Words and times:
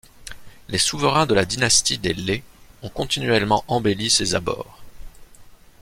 Les 0.67 0.79
souverains 0.79 1.27
de 1.27 1.35
la 1.35 1.45
dynastie 1.45 1.99
des 1.99 2.15
Lê 2.15 2.43
ont 2.81 2.89
continuellement 2.89 3.63
embelli 3.67 4.09
ses 4.09 4.33
abords. 4.33 4.79